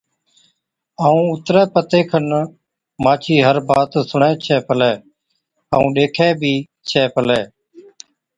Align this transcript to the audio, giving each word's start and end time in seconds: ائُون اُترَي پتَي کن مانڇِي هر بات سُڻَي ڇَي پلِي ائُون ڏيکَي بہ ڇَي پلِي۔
ائُون 1.03 1.25
اُترَي 1.33 1.63
پتَي 1.73 2.01
کن 2.09 2.25
مانڇِي 3.03 3.35
هر 3.47 3.57
بات 3.67 3.91
سُڻَي 4.09 4.31
ڇَي 4.43 4.57
پلِي 4.67 4.91
ائُون 5.73 5.87
ڏيکَي 5.95 6.29
بہ 6.39 6.53
ڇَي 6.89 7.03
پلِي۔ 7.13 7.39